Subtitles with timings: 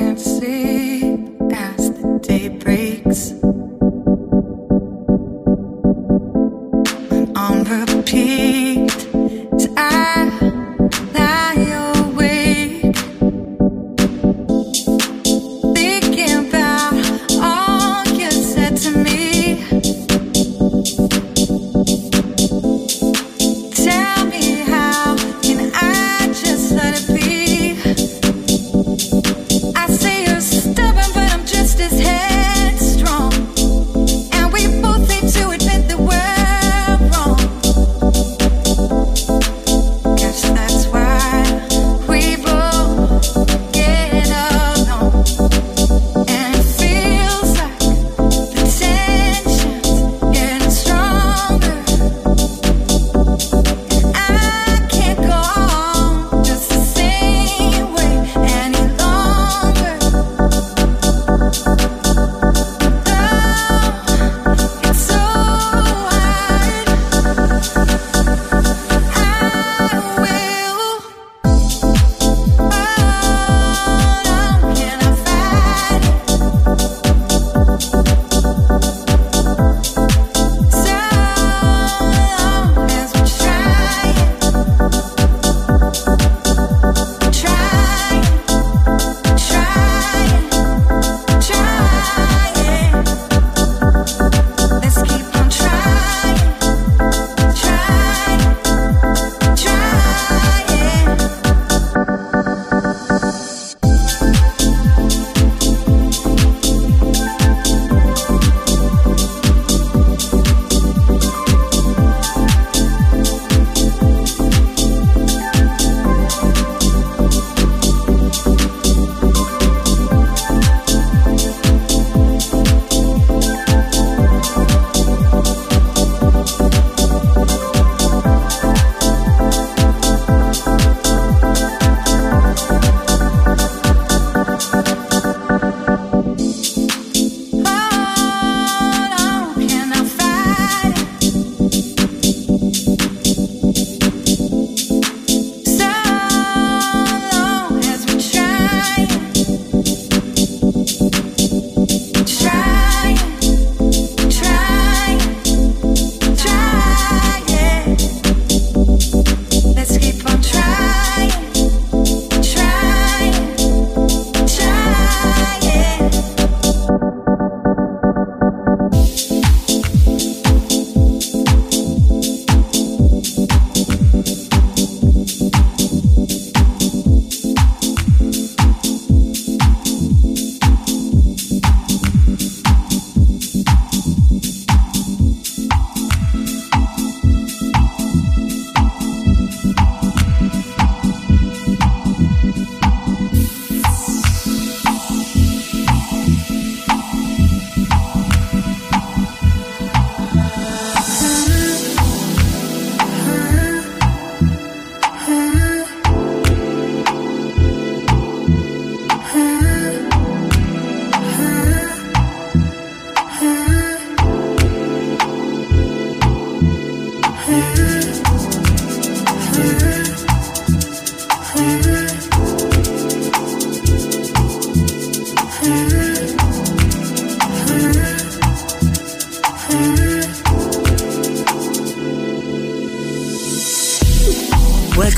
[0.00, 0.29] can't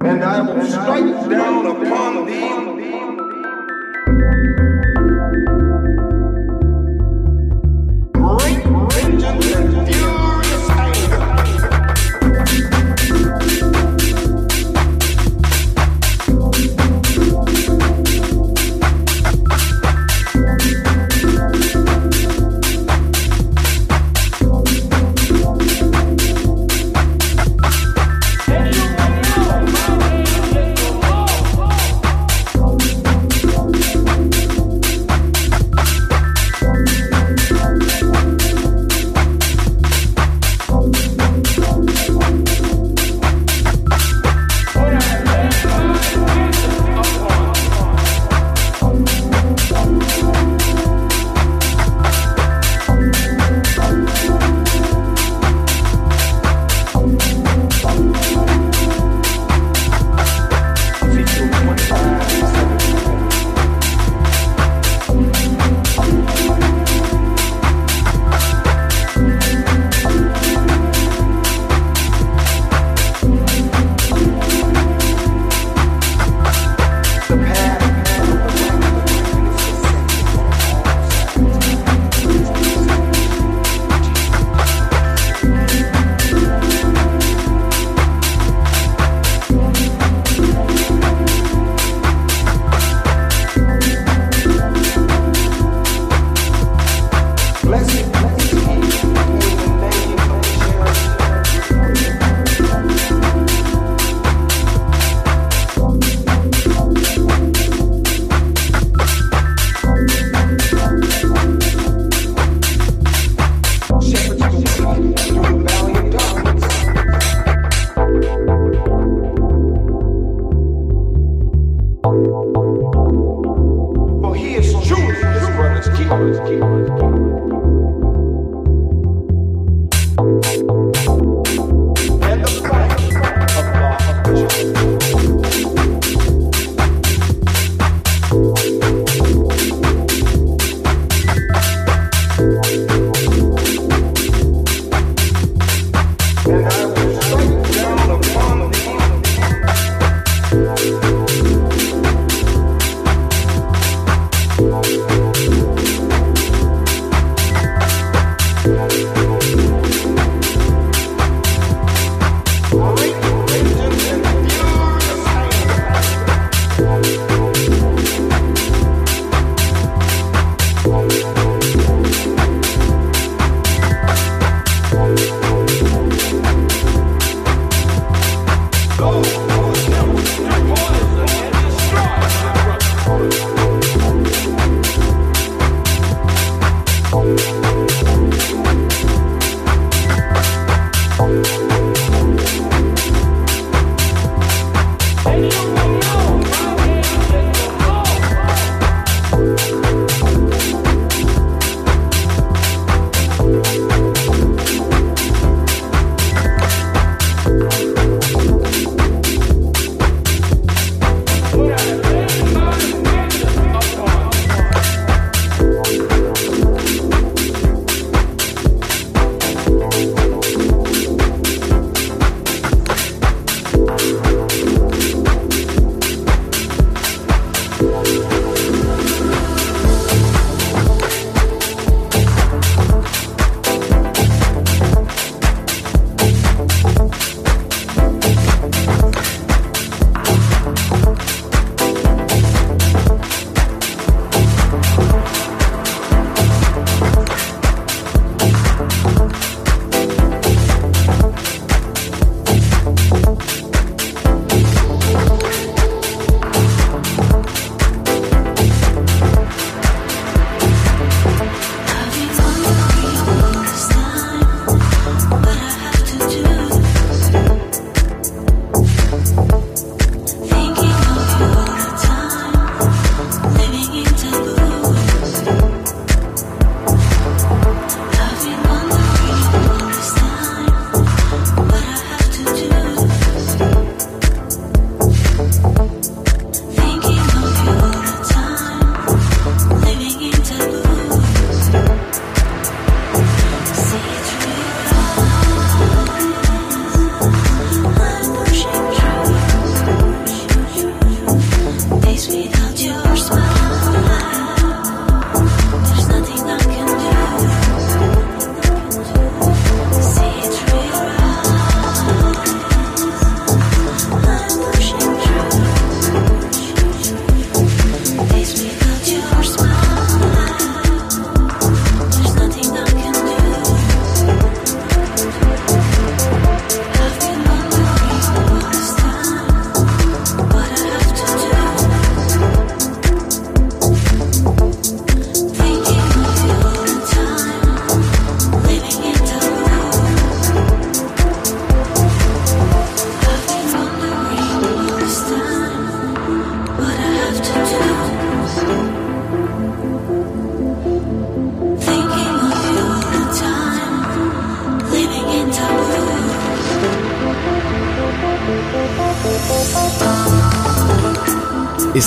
[0.00, 3.07] and I will strike down upon thee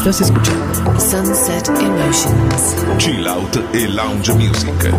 [0.02, 2.76] Estás escuchando Sunset Emotions.
[2.98, 4.90] Chill Out e Lounge Music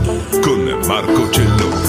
[0.43, 1.82] con Marco Celloni.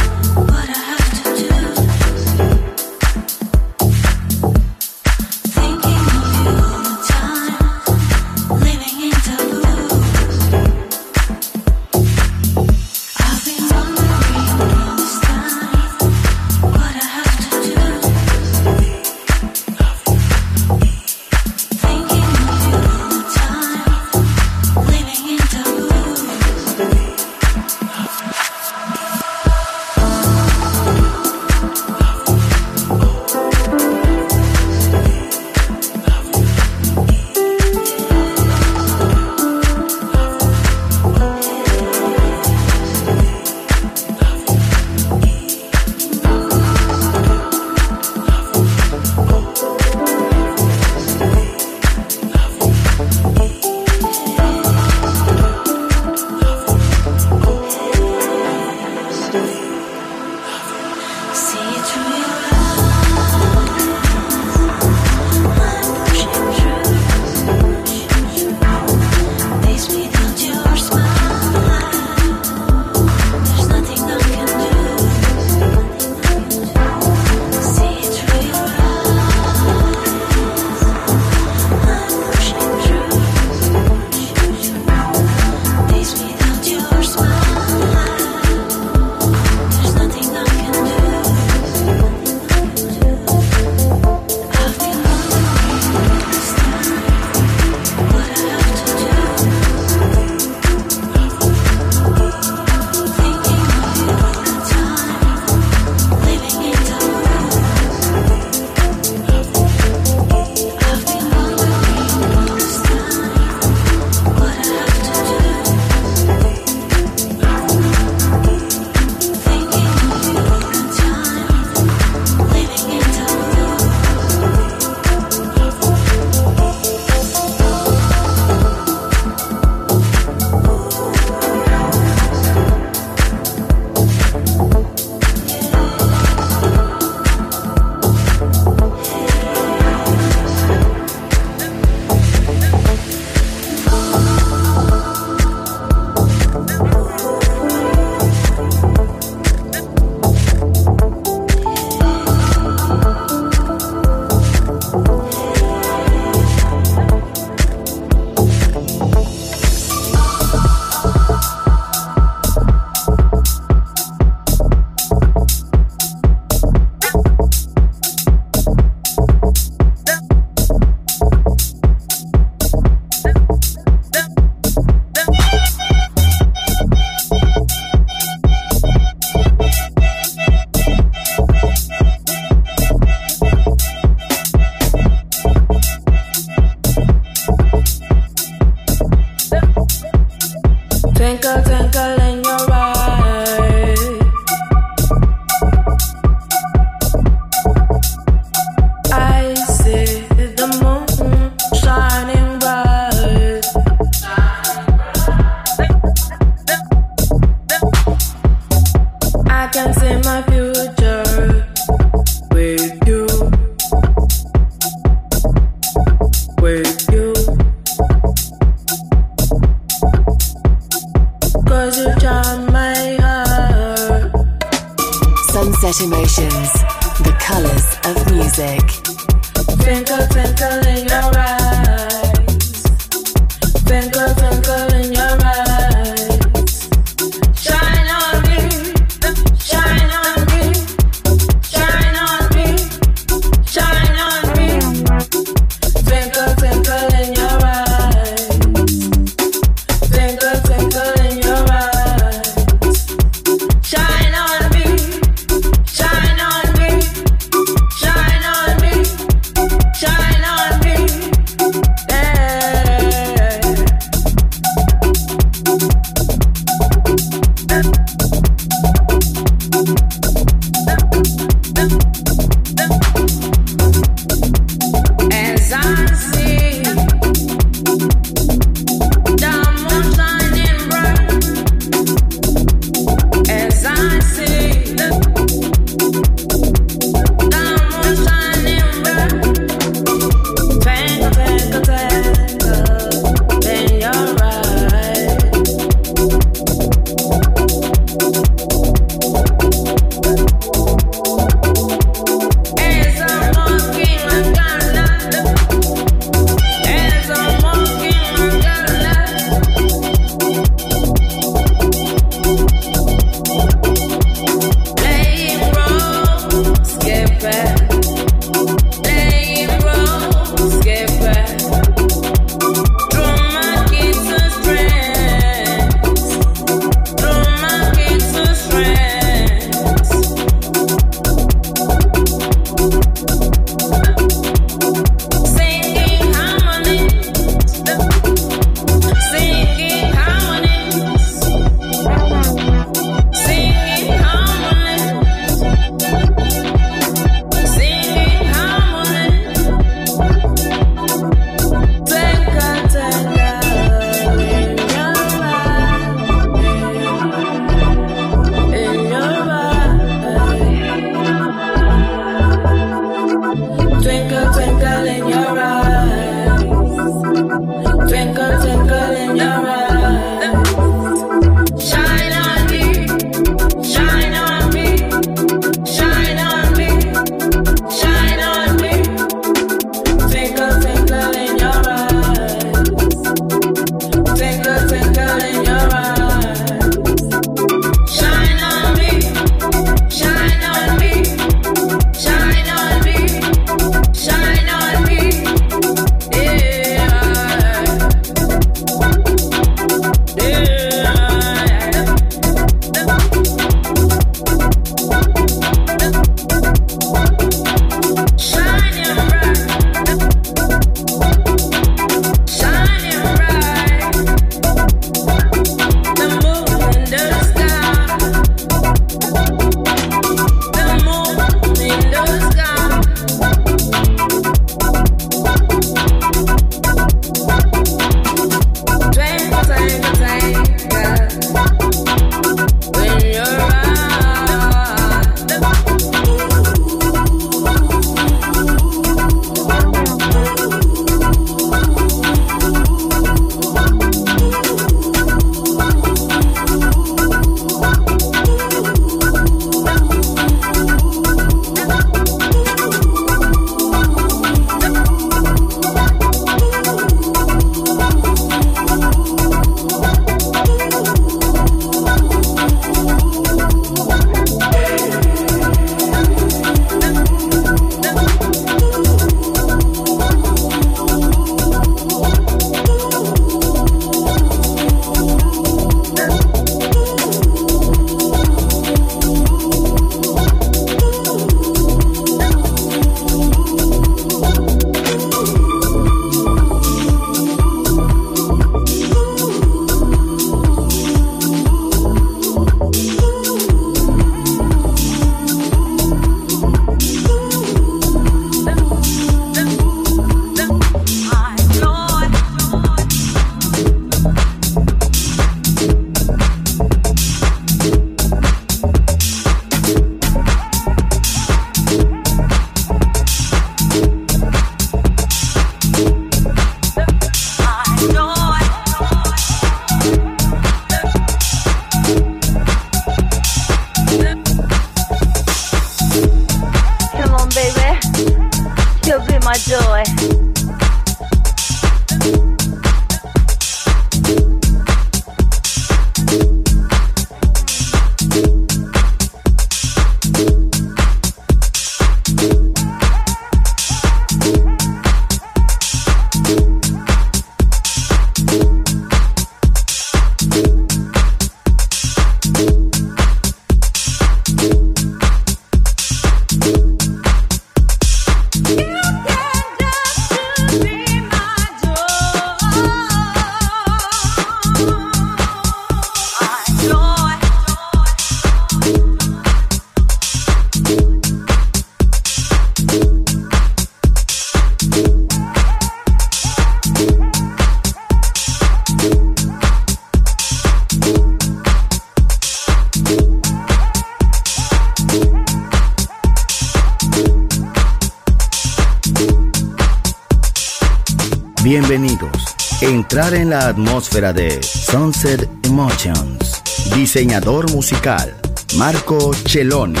[593.52, 596.62] La atmósfera de Sunset Emotions.
[596.94, 598.34] Diseñador musical
[598.78, 600.00] Marco Celloni,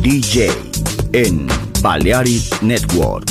[0.00, 0.52] DJ
[1.12, 1.48] en
[1.80, 3.28] Balearic Network.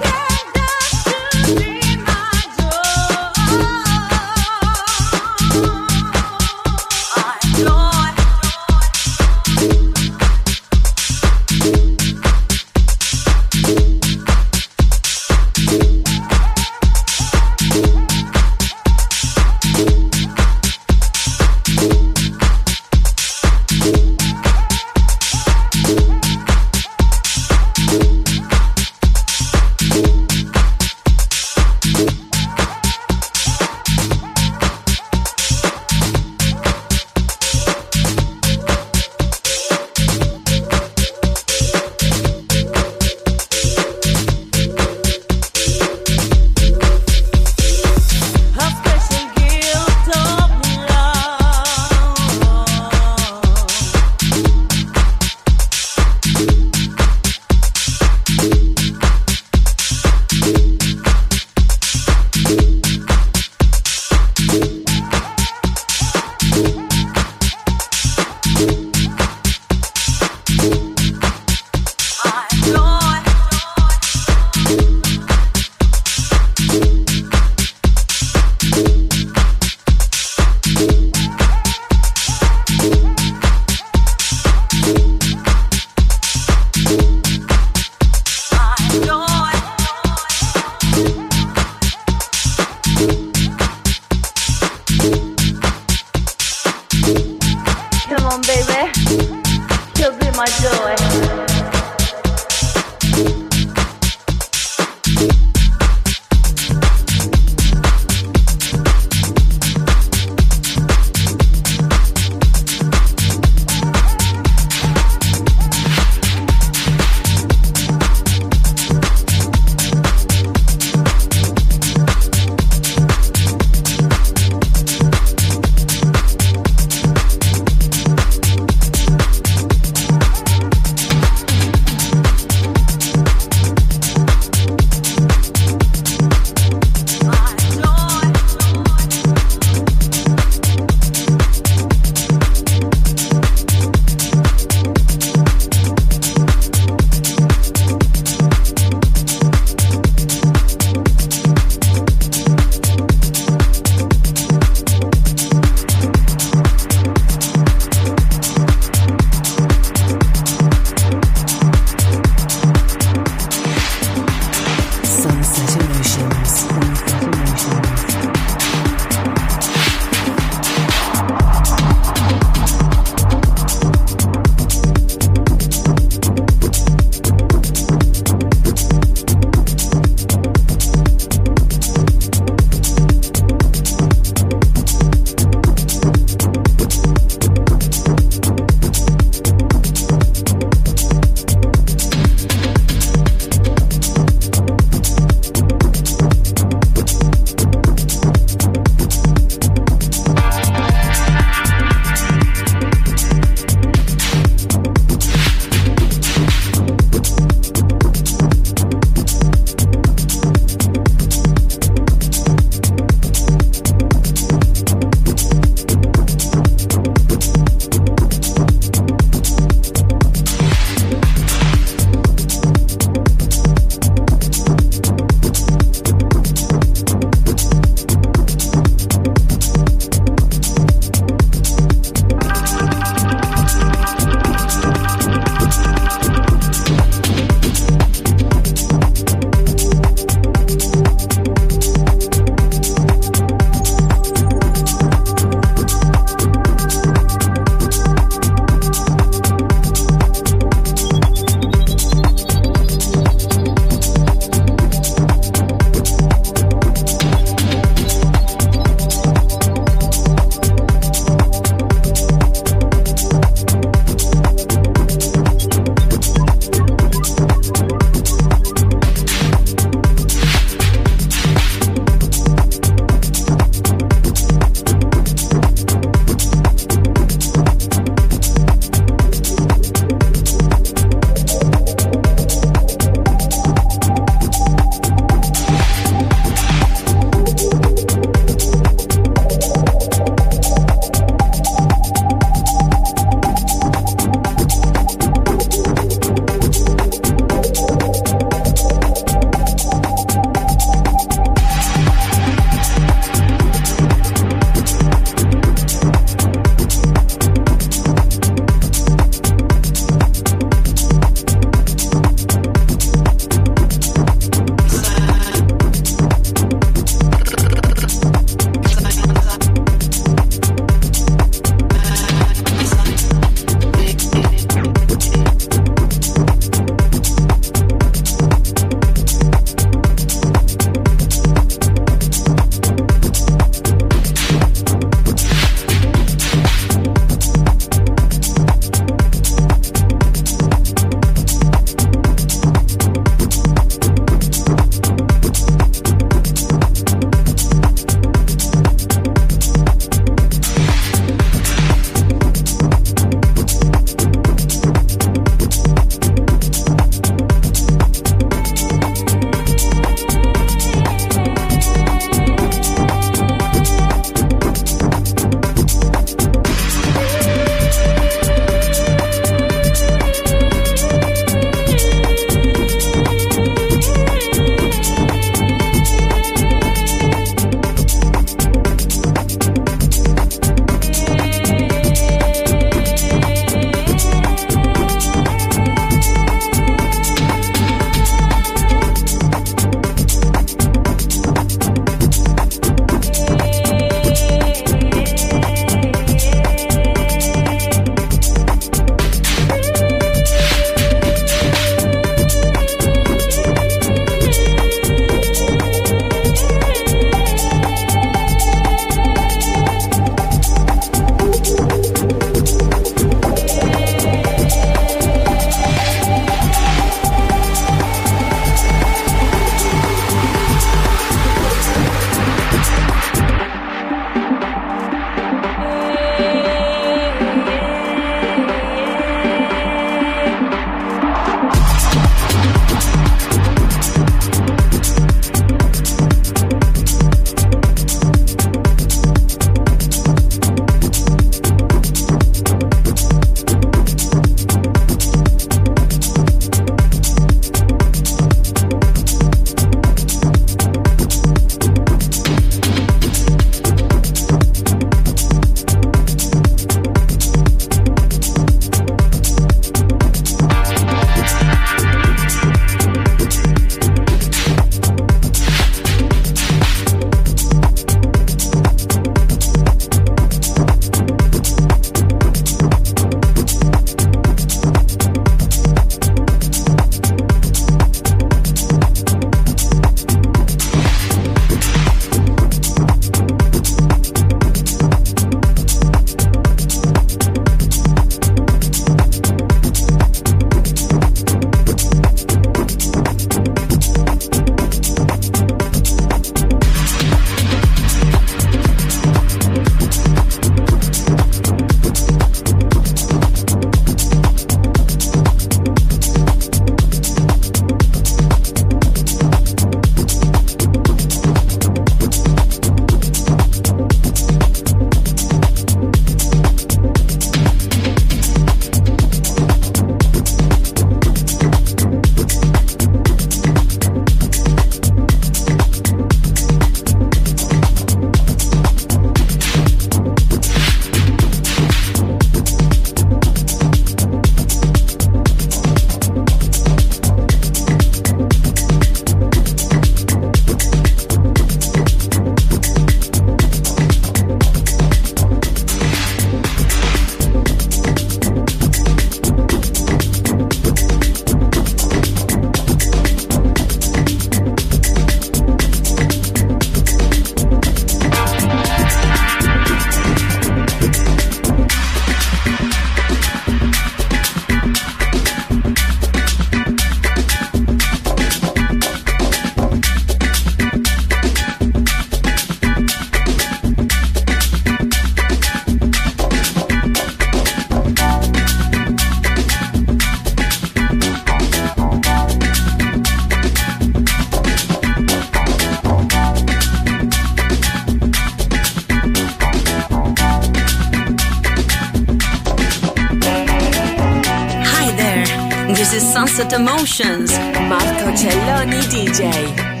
[596.51, 597.51] This is Sunset Emotions.
[597.87, 600.00] Marco Celloni DJ.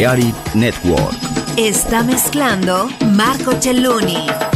[0.00, 1.14] Balearic Network.
[1.58, 4.49] Está mezclando Marco Celloni.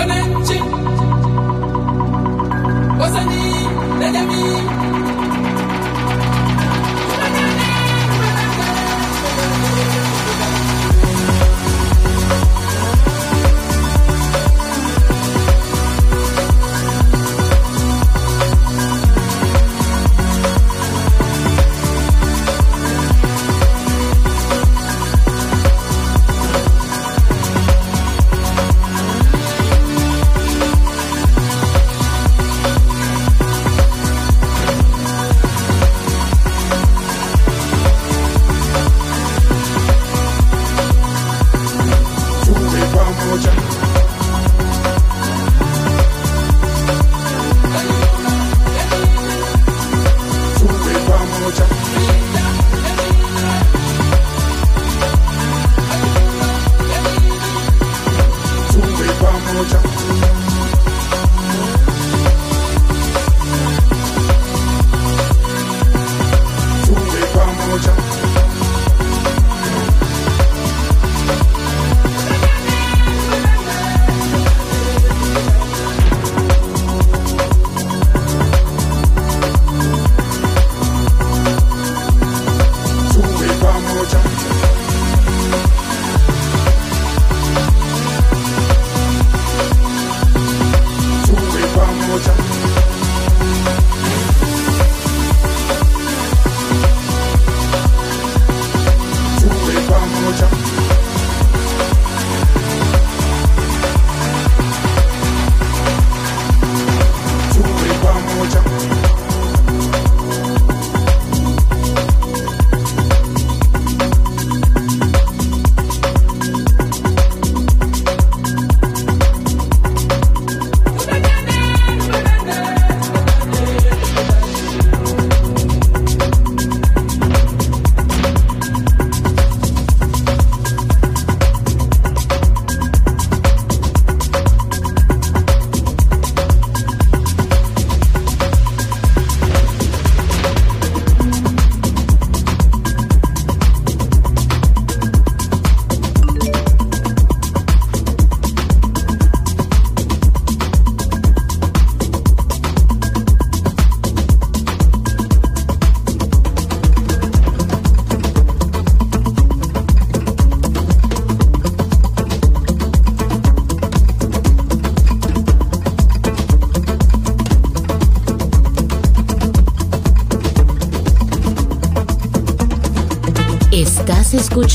[0.00, 0.69] one engine.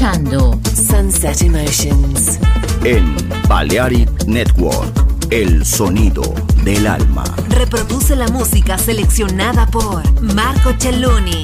[0.06, 2.40] Escuchando Sunset Emotions.
[2.84, 3.16] En
[3.48, 4.94] Balearic Network,
[5.32, 6.22] el sonido
[6.64, 7.24] del alma.
[7.50, 11.44] Reproduce la música seleccionada por Marco Celloni.